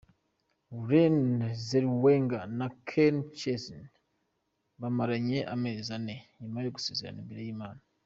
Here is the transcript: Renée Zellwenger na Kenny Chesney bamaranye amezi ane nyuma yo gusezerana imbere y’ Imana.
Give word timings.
Renée 0.87 1.53
Zellwenger 1.67 2.43
na 2.57 2.67
Kenny 2.87 3.23
Chesney 3.39 3.87
bamaranye 4.79 5.39
amezi 5.53 5.89
ane 5.97 6.15
nyuma 6.41 6.57
yo 6.65 6.73
gusezerana 6.75 7.19
imbere 7.23 7.41
y’ 7.43 7.51
Imana. 7.57 7.81